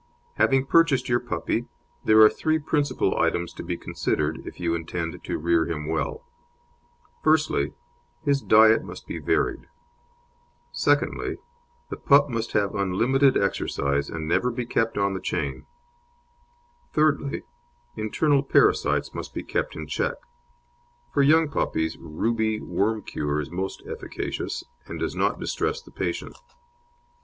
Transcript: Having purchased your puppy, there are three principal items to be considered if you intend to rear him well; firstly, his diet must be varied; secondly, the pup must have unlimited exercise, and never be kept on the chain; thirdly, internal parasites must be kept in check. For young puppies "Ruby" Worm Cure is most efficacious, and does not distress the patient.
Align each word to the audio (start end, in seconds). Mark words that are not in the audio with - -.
Having 0.37 0.65
purchased 0.65 1.09
your 1.09 1.19
puppy, 1.19 1.67
there 2.03 2.19
are 2.21 2.27
three 2.27 2.57
principal 2.57 3.15
items 3.19 3.53
to 3.53 3.61
be 3.61 3.77
considered 3.77 4.39
if 4.47 4.59
you 4.59 4.73
intend 4.73 5.23
to 5.23 5.37
rear 5.37 5.67
him 5.67 5.87
well; 5.87 6.25
firstly, 7.23 7.73
his 8.23 8.41
diet 8.41 8.83
must 8.83 9.05
be 9.05 9.19
varied; 9.19 9.67
secondly, 10.71 11.37
the 11.91 11.97
pup 11.97 12.29
must 12.29 12.53
have 12.53 12.73
unlimited 12.73 13.37
exercise, 13.37 14.09
and 14.09 14.27
never 14.27 14.49
be 14.49 14.65
kept 14.65 14.97
on 14.97 15.13
the 15.13 15.19
chain; 15.21 15.67
thirdly, 16.91 17.43
internal 17.95 18.41
parasites 18.41 19.13
must 19.13 19.35
be 19.35 19.43
kept 19.43 19.75
in 19.75 19.85
check. 19.85 20.15
For 21.13 21.21
young 21.21 21.47
puppies 21.47 21.95
"Ruby" 21.99 22.59
Worm 22.59 23.03
Cure 23.03 23.39
is 23.39 23.51
most 23.51 23.83
efficacious, 23.85 24.63
and 24.87 24.99
does 24.99 25.13
not 25.15 25.39
distress 25.39 25.79
the 25.79 25.91
patient. 25.91 26.35